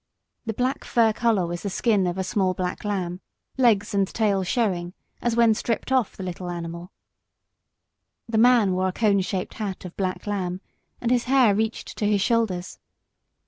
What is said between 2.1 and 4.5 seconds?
a small black lamb, legs and tail